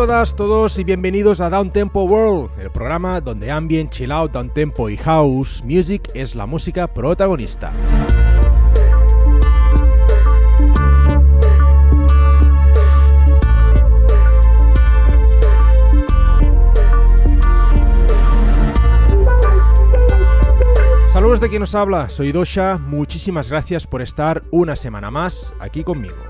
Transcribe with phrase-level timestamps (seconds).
[0.00, 4.32] a todas, todos y bienvenidos a Down Tempo World, el programa donde ambient, chill out,
[4.32, 7.70] down tempo y house music es la música protagonista.
[21.12, 25.84] Saludos de quien nos habla, soy Dosha, muchísimas gracias por estar una semana más aquí
[25.84, 26.29] conmigo.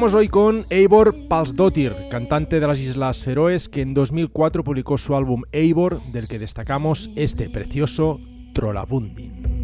[0.00, 5.14] Empezamos hoy con Eivor Palsdottir, cantante de las Islas Feroes, que en 2004 publicó su
[5.14, 8.18] álbum Eivor, del que destacamos este precioso
[8.54, 9.59] Trollabundin.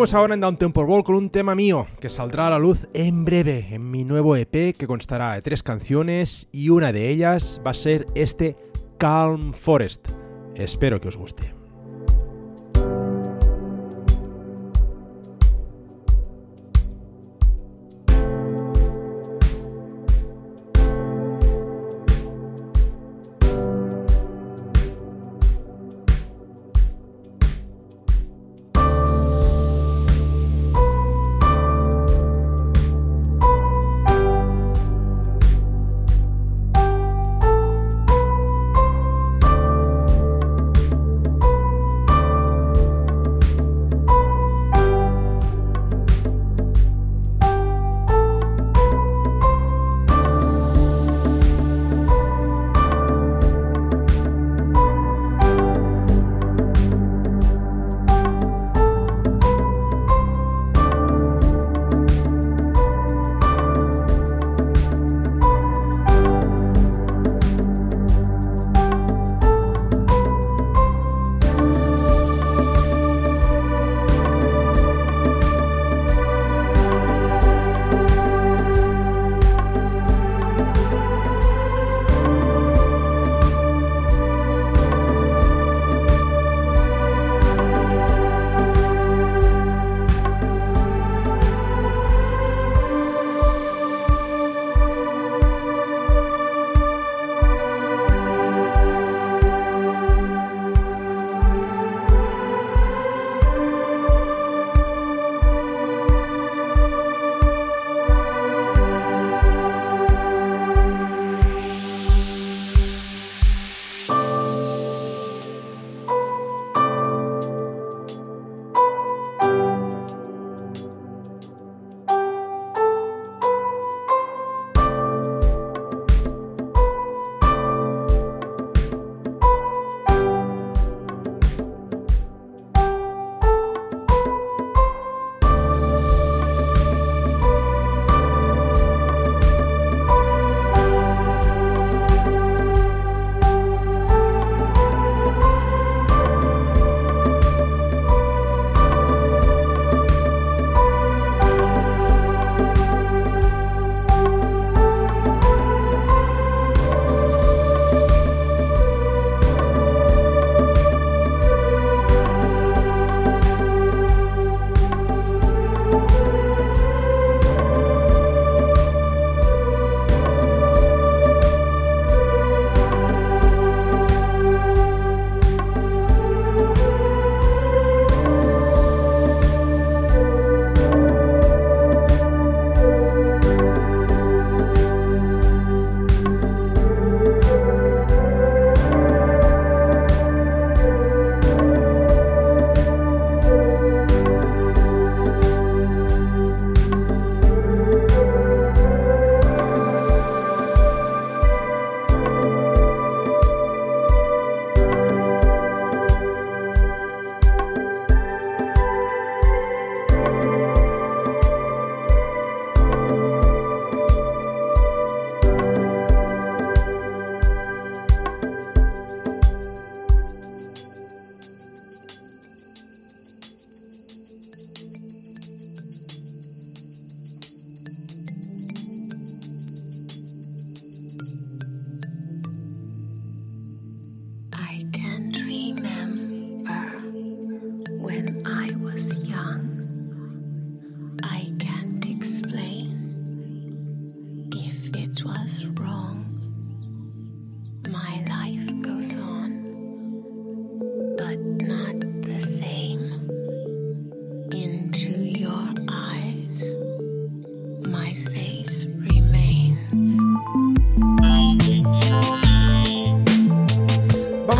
[0.00, 2.88] Seguimos ahora en Down Temple Ball con un tema mío que saldrá a la luz
[2.94, 7.60] en breve en mi nuevo EP que constará de tres canciones y una de ellas
[7.66, 8.56] va a ser este
[8.96, 10.08] Calm Forest.
[10.54, 11.59] Espero que os guste.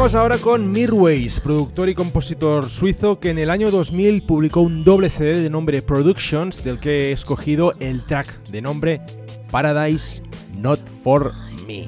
[0.00, 5.10] Ahora con Mirways, productor y compositor suizo que en el año 2000 publicó un doble
[5.10, 9.02] CD de nombre Productions, del que he escogido el track de nombre
[9.50, 10.22] Paradise
[10.62, 11.34] Not For
[11.66, 11.86] Me.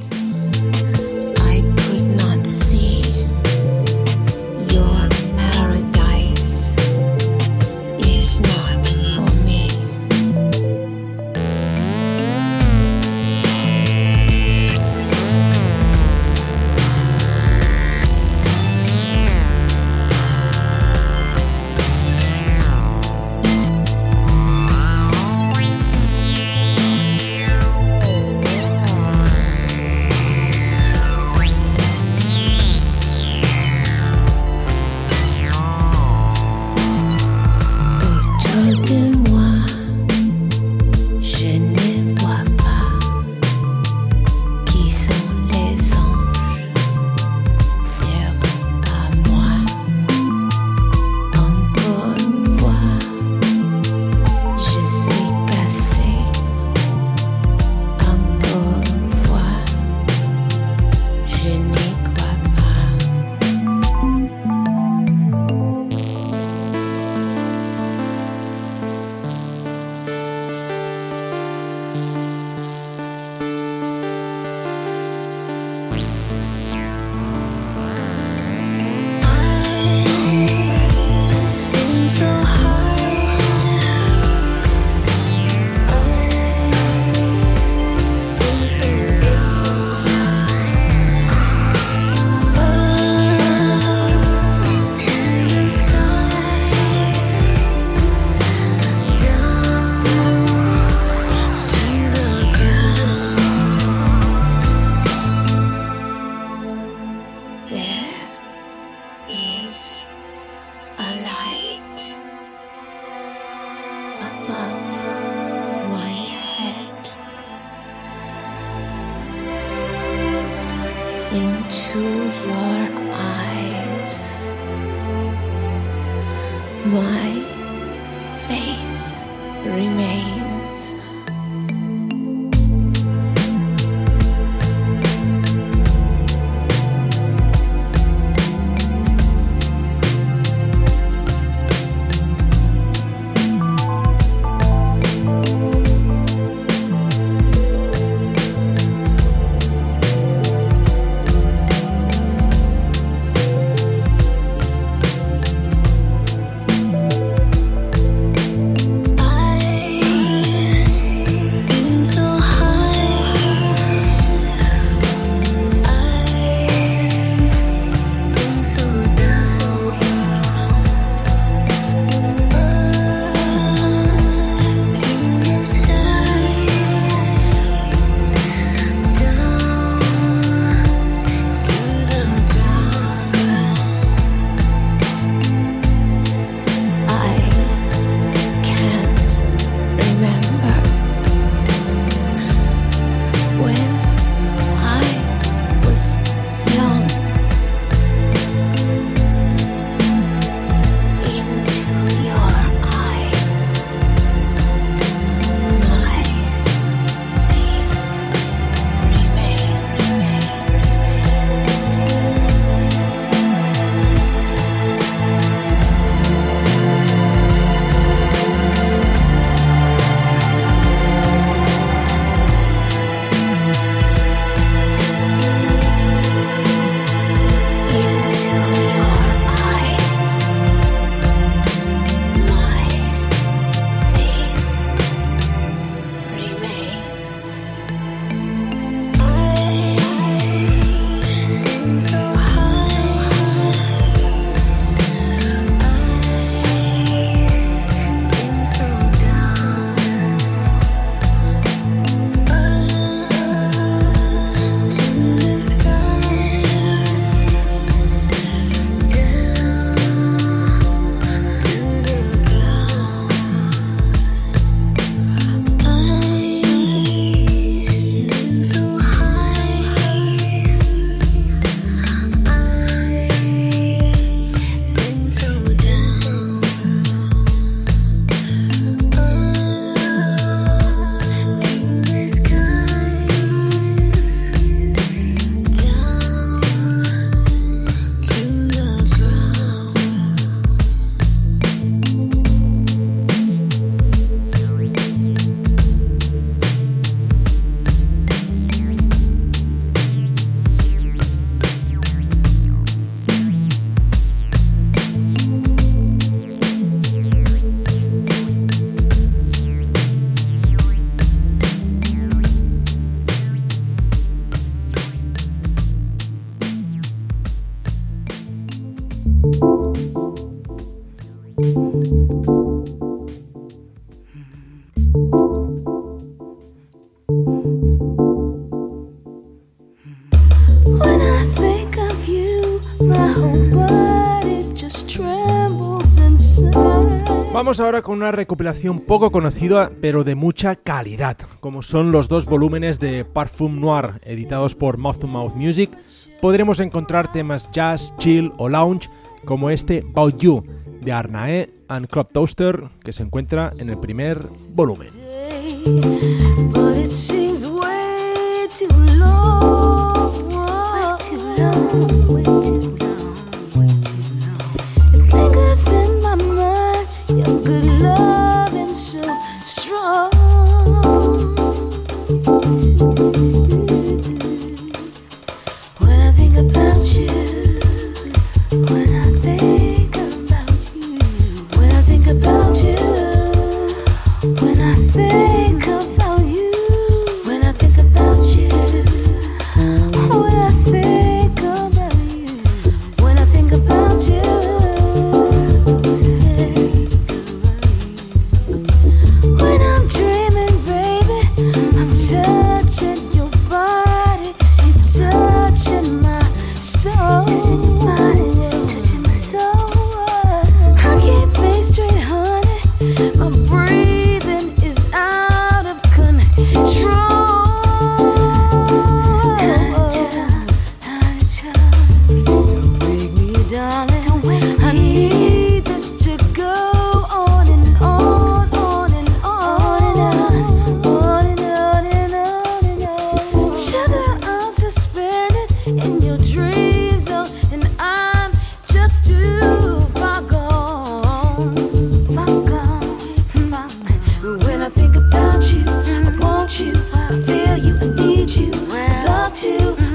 [337.63, 342.47] Vamos ahora con una recopilación poco conocida, pero de mucha calidad, como son los dos
[342.47, 345.97] volúmenes de Parfum Noir, editados por Mouth to Mouth Music.
[346.41, 349.09] Podremos encontrar temas jazz, chill o lounge,
[349.45, 350.65] como este About You,
[351.03, 355.11] de Arnae and Crop Toaster, que se encuentra en el primer volumen.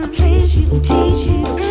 [0.08, 1.67] I'll you, tease you.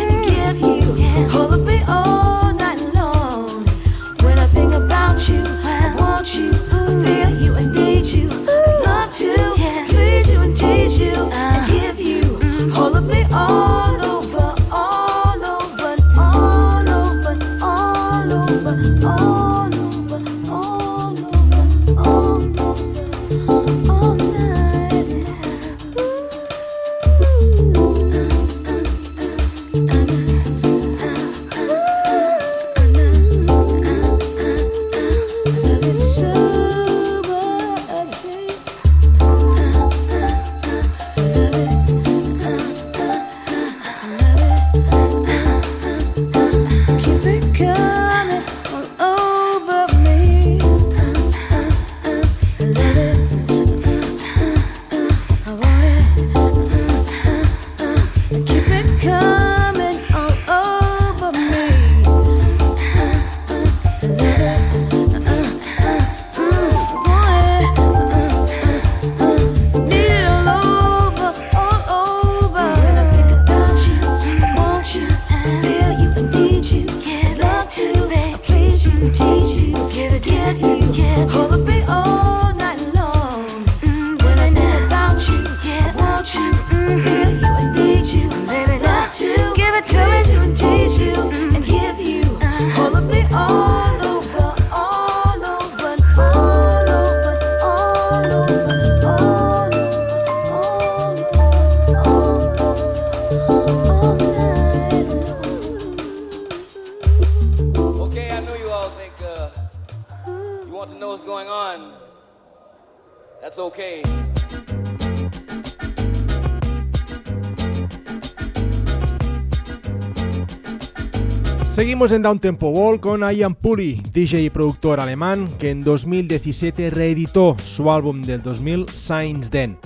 [121.77, 126.89] Seguimos en Down Tempo Wall con Ian Puri, DJ y productor alemán, que en 2017
[126.89, 129.77] reeditó su álbum del 2000, Science Den,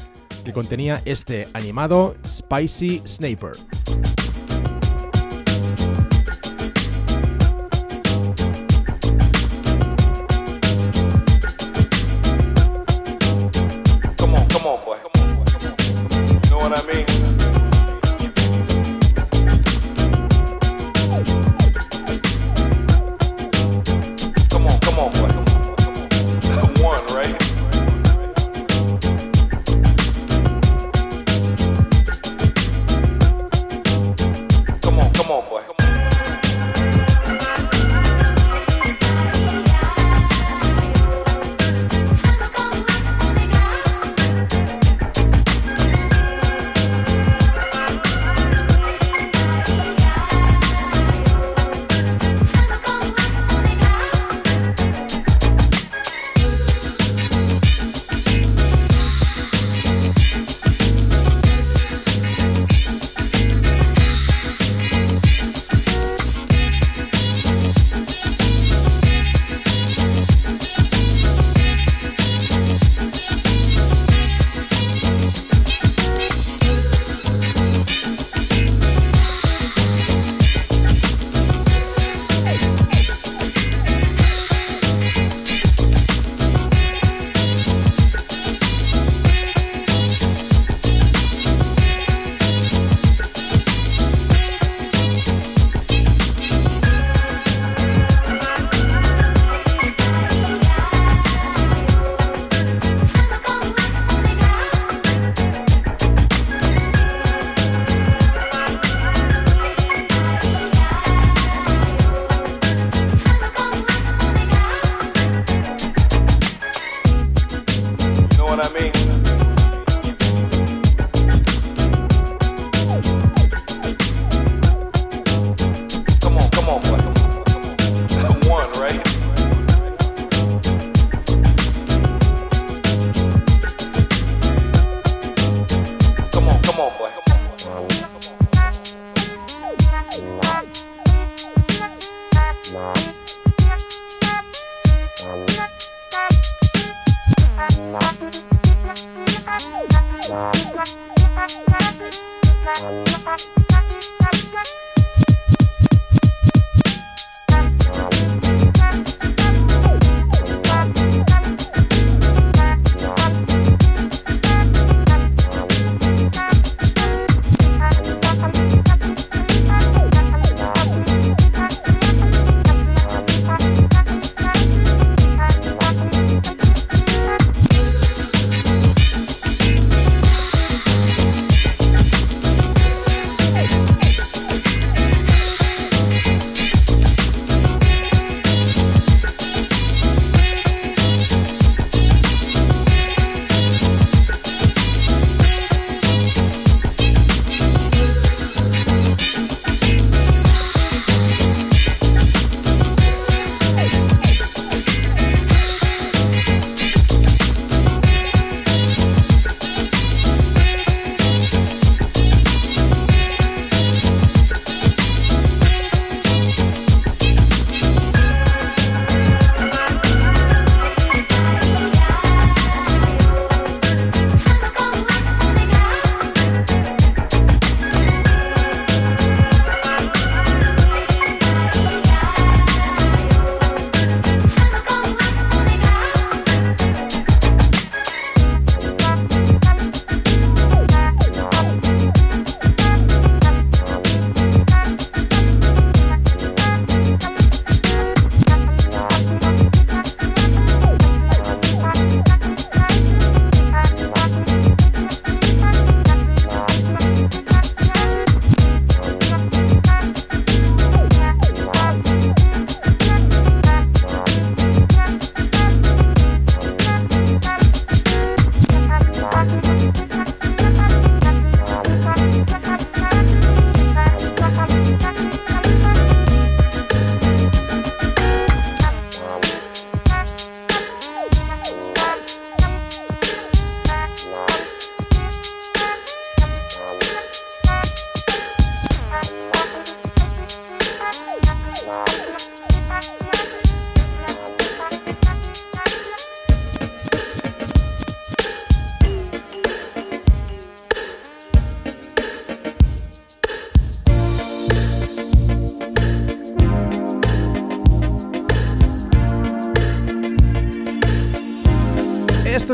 [0.45, 3.51] que contenía este animado Spicy Sniper.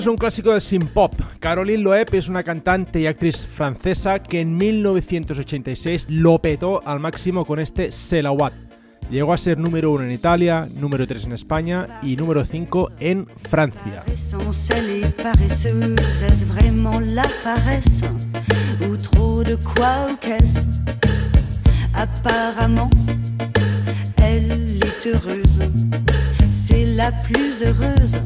[0.07, 1.13] Un clásico del synth pop.
[1.39, 7.45] Caroline Loeb es una cantante y actriz francesa que en 1986 lo petó al máximo
[7.45, 8.53] con este Selawat.
[9.09, 13.27] Llegó a ser número uno en Italia, número 3 en España y número 5 en
[13.49, 14.03] Francia.
[21.93, 22.91] Apparemment,
[24.17, 25.59] elle est heureuse.
[26.51, 28.21] C'est la plus heureuse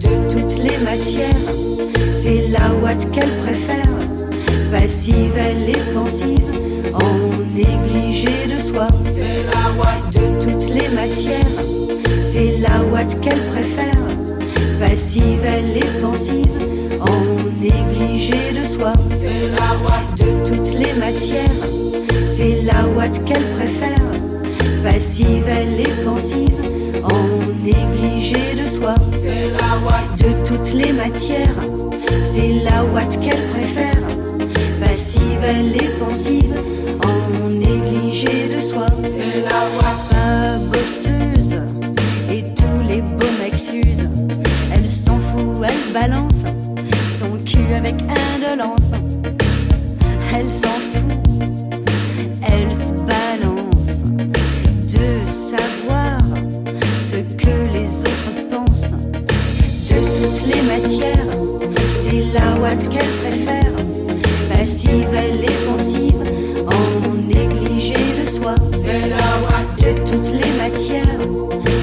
[0.00, 1.28] de toutes les matières.
[2.22, 3.92] C'est la ouate qu'elle préfère,
[4.70, 6.44] passive, elle est pensive,
[6.94, 7.14] en
[7.54, 8.86] négligé de soi.
[9.06, 11.60] C'est la ouate de toutes les matières.
[12.32, 14.02] C'est la ouate qu'elle préfère,
[14.80, 16.46] passive, elle est pensive,
[17.00, 18.92] en négligé de soi.
[19.10, 21.62] C'est la ouate de toutes les matières.
[22.34, 24.06] C'est la ouate qu'elle préfère,
[24.82, 26.46] passive, elle est pensive
[27.04, 28.94] en négligé de soi.
[29.12, 31.60] C'est la ouate de toutes les matières.
[32.32, 34.02] C'est la ouate qu'elle préfère.
[34.80, 36.54] Passive, elle est pensive,
[37.04, 38.86] en négligé de soi.
[39.02, 41.60] C'est la ouate pas bosseuse
[42.30, 44.08] et tous les beaux m'excusent.
[44.72, 46.44] Elle s'en fout, elle balance
[47.18, 47.94] son cul avec
[48.34, 48.92] indolence.
[50.34, 50.85] Elle s'en
[62.78, 63.72] c'est la ouate qu'elle préfère.
[64.48, 66.22] Passive, elle est pensive,
[66.66, 68.54] en négligé de soi.
[68.72, 71.20] C'est la ouate de toutes les matières.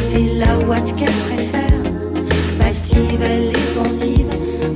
[0.10, 1.82] C'est la ouate qu'elle préfère.
[2.60, 4.28] Passive, elle est pensive,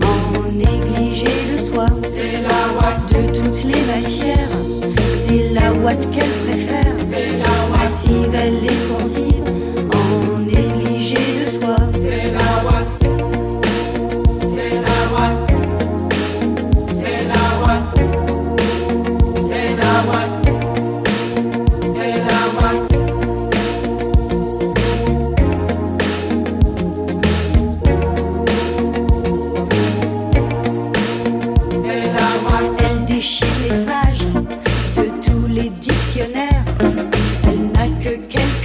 [0.04, 1.86] en négligé de soi.
[2.04, 4.54] C'est la ouate de toutes les matières.
[5.28, 6.37] C'est la ouate qu'elle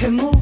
[0.05, 0.42] elle est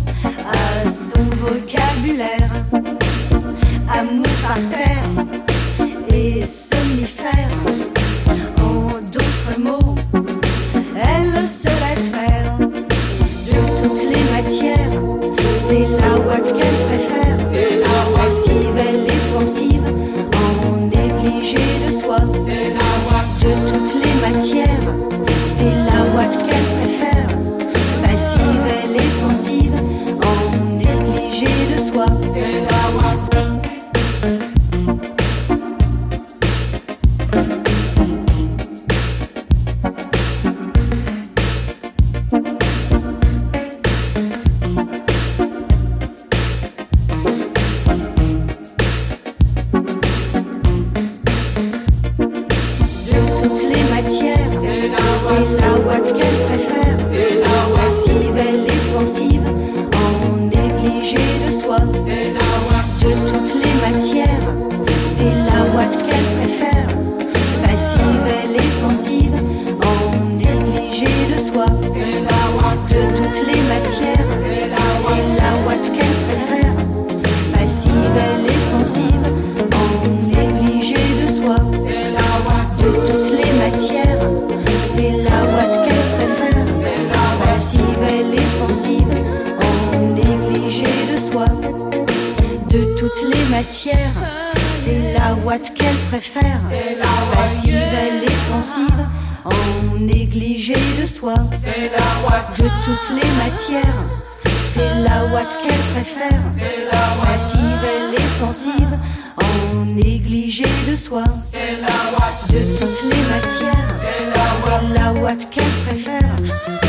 [116.01, 116.80] Yeah.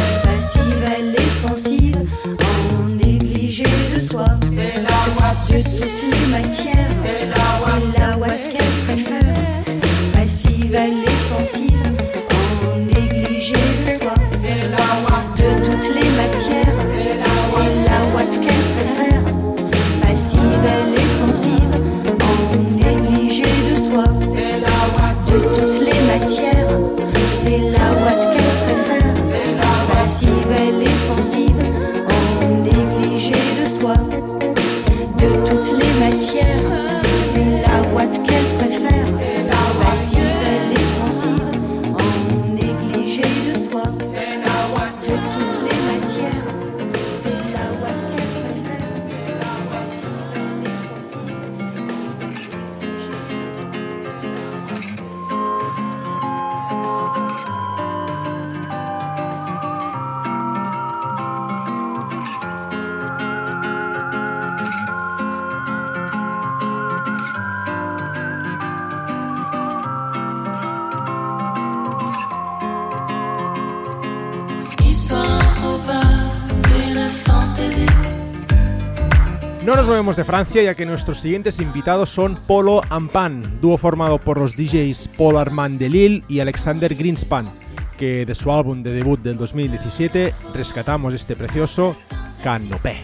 [80.31, 85.35] Francia, ya que nuestros siguientes invitados son Polo Ampan, dúo formado por los DJs Paul
[85.35, 87.51] Armand de Lille y Alexander Greenspan,
[87.99, 91.97] que de su álbum de debut del 2017 rescatamos este precioso
[92.41, 92.95] Canopé.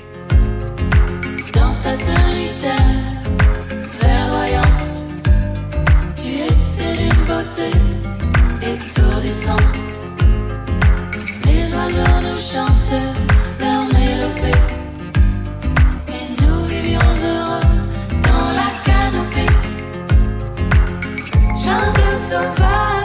[22.27, 22.96] survive.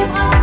[0.00, 0.39] you are.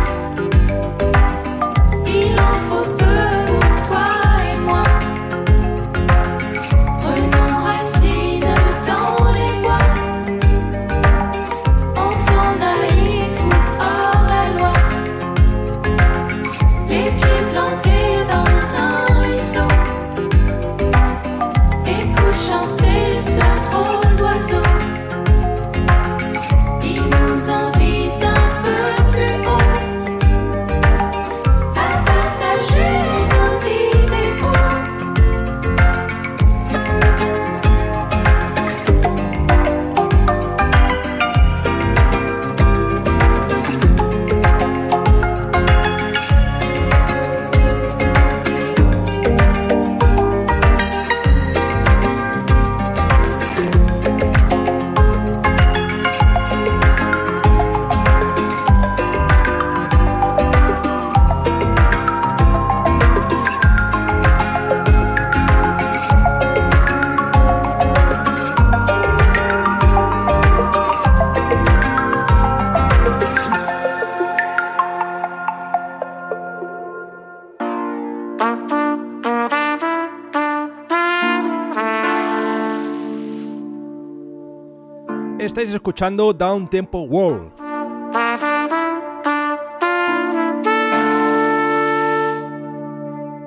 [85.58, 87.50] Estáis escuchando Down Tempo World.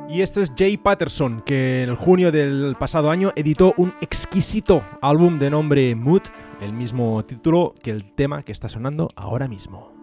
[0.09, 5.39] Y esto es Jay Patterson, que en junio del pasado año editó un exquisito álbum
[5.39, 6.23] de nombre Mood,
[6.59, 10.00] el mismo título que el tema que está sonando ahora mismo.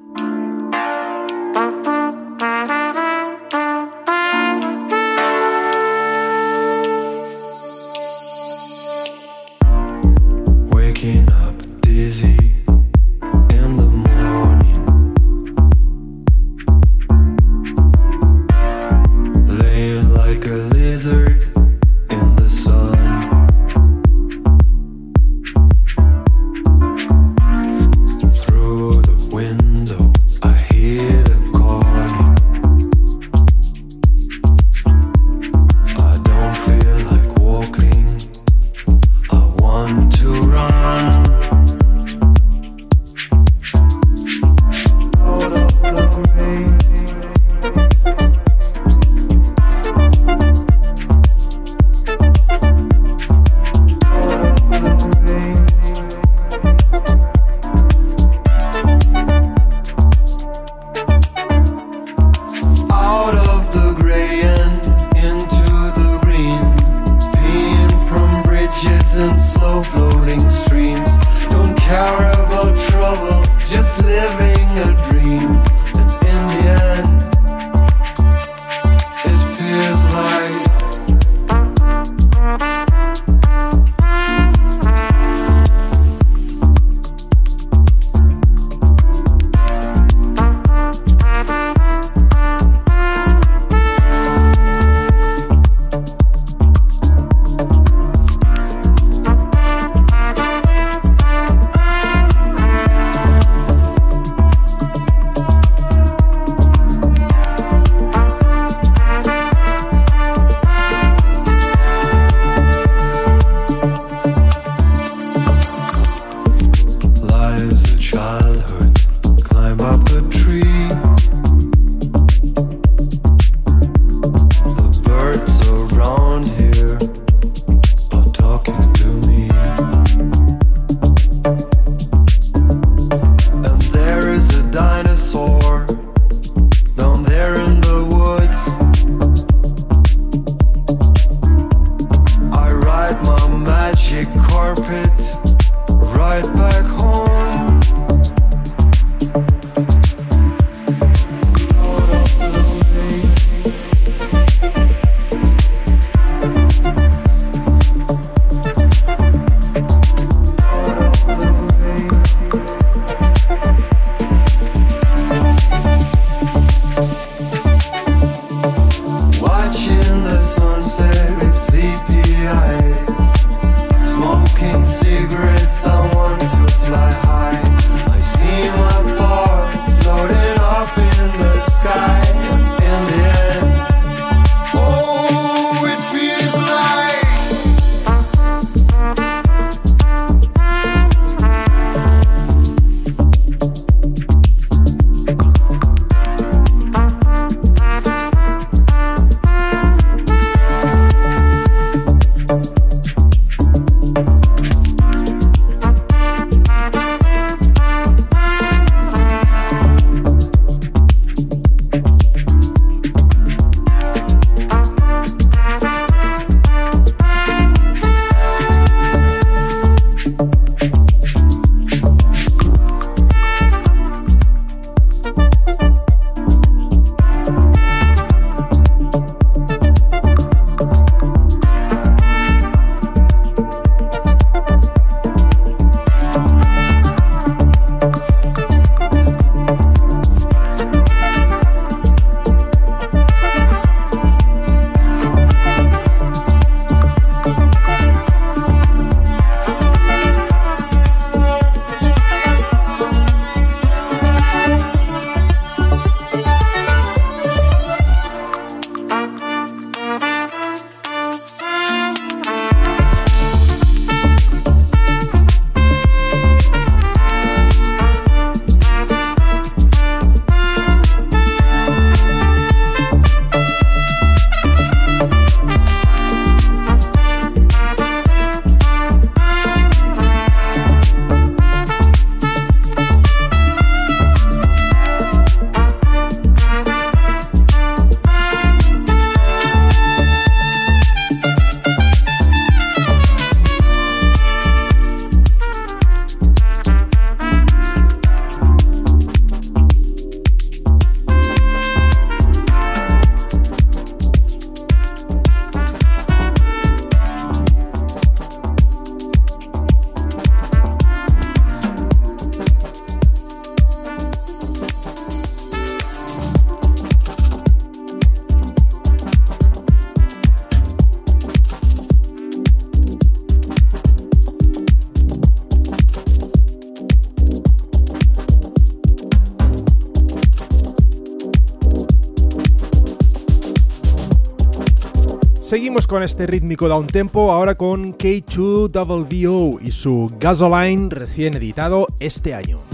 [335.68, 342.54] Seguimos con este rítmico down tempo, ahora con K2WVO y su Gasoline recién editado este
[342.54, 342.88] año.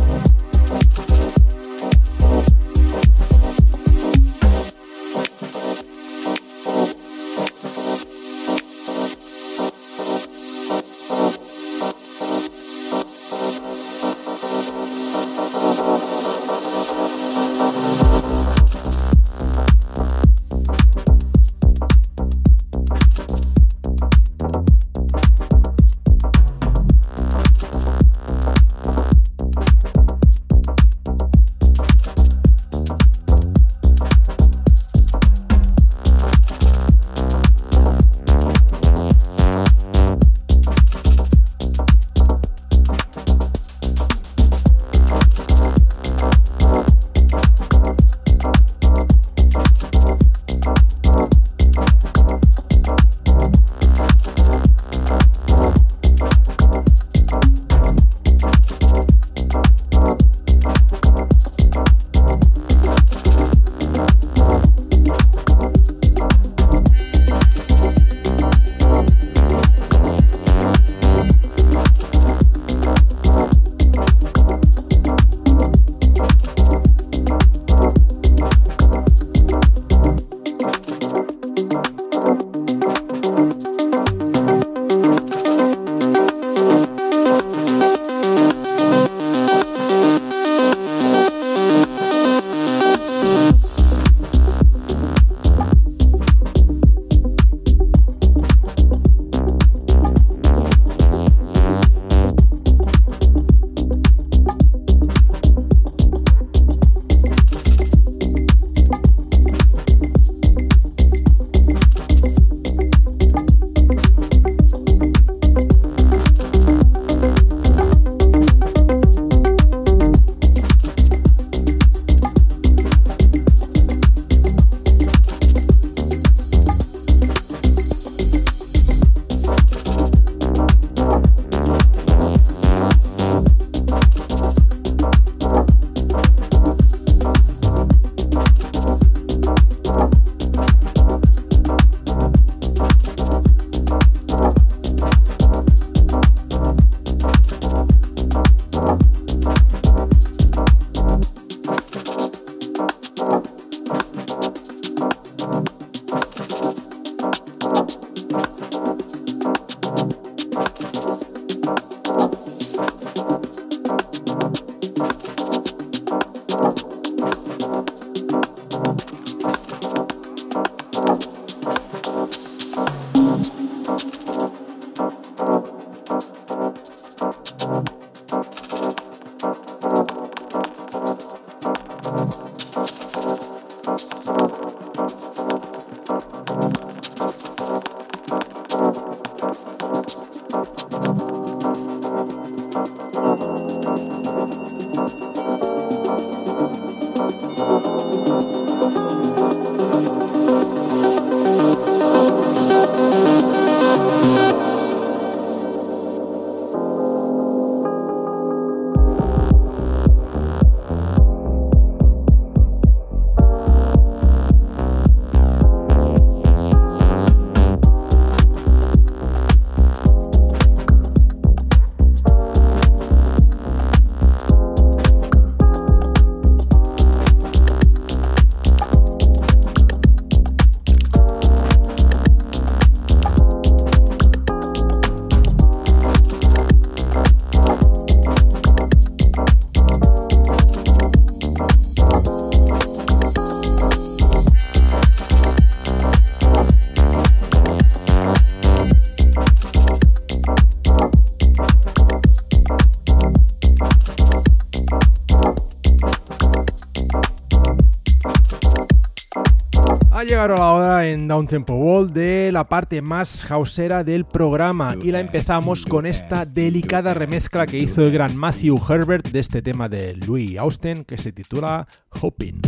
[260.17, 264.95] Ha llegado la hora en Down Tempo World de la parte más hausera del programa
[265.03, 269.61] y la empezamos con esta delicada remezcla que hizo el gran Matthew Herbert de este
[269.61, 271.89] tema de Louis Austin que se titula
[272.21, 272.62] Hoping.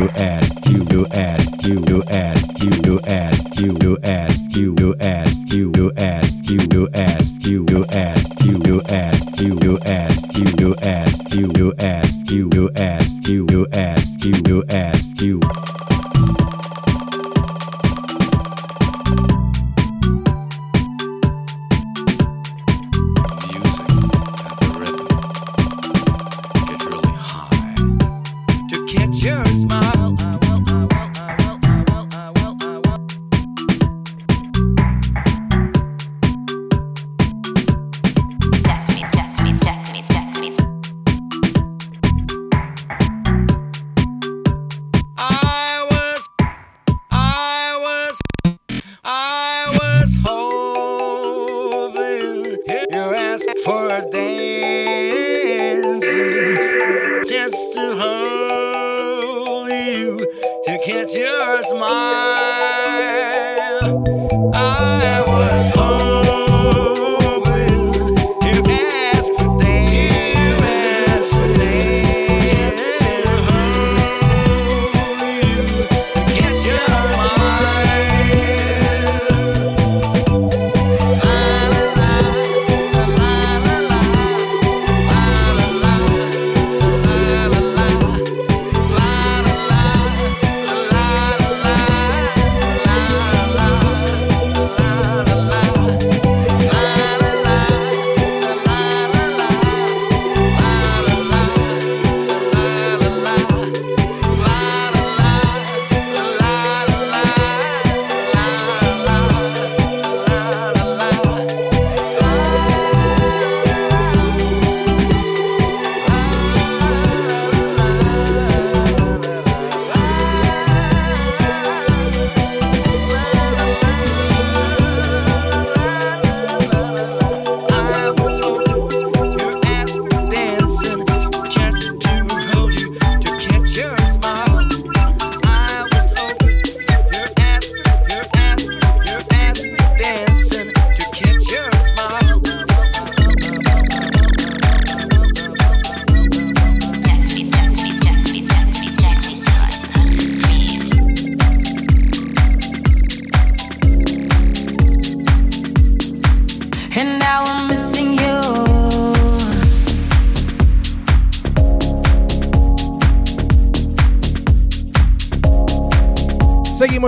[0.00, 5.29] you ask you ask you ask you ask you ask you ask you ask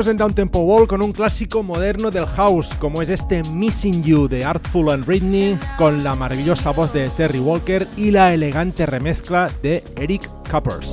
[0.03, 4.03] seguimos en Down Tempo Wall con un clásico moderno del house, como es este Missing
[4.03, 8.86] You de Artful and Britney, con la maravillosa voz de Terry Walker y la elegante
[8.86, 10.92] remezcla de Eric Cuppers.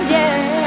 [0.11, 0.60] yeah,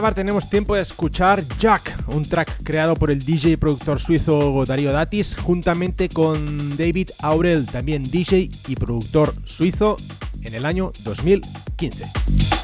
[0.00, 4.64] acabar tenemos tiempo de escuchar Jack, un track creado por el DJ y productor suizo
[4.64, 9.96] Darío Datis, juntamente con David Aurel, también DJ y productor suizo,
[10.40, 12.59] en el año 2015.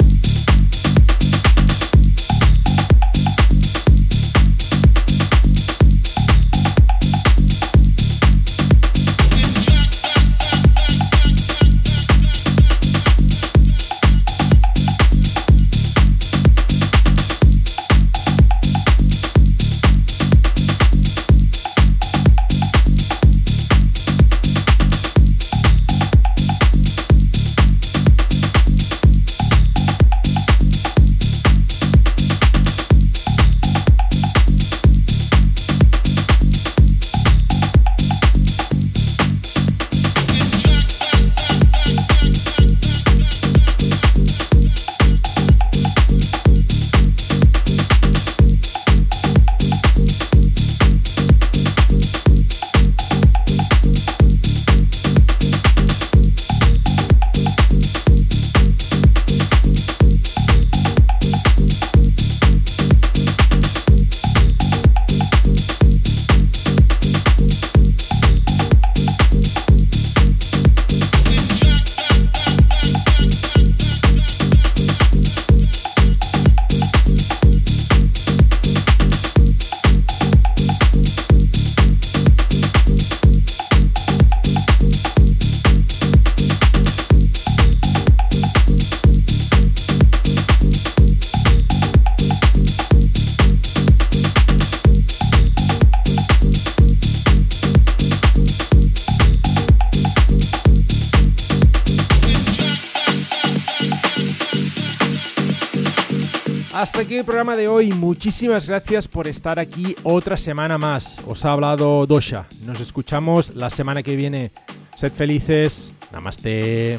[106.96, 107.92] Hasta aquí el programa de hoy.
[107.92, 111.20] Muchísimas gracias por estar aquí otra semana más.
[111.26, 112.46] Os ha hablado Dosha.
[112.64, 114.50] Nos escuchamos la semana que viene.
[114.96, 115.92] Sed felices.
[116.10, 116.96] Namaste.